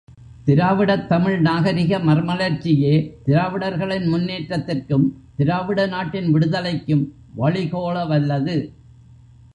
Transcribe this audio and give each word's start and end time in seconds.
திராவிடத்தமிழ் 0.45 1.39
நாகரிக 1.39 1.99
மறுமலர்ச்சியே, 1.99 2.93
திராவிடர்களின் 3.25 4.07
முன்னேற்றத்திற்கும் 4.13 5.05
திராவிட 5.37 5.87
நாட்டின் 5.87 6.31
விடுதலைக்கும் 6.31 7.03
வழிகோல 7.37 8.07
வல்லது. 8.07 8.73